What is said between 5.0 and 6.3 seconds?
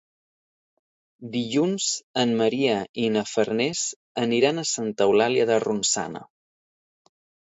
Eulàlia de Ronçana.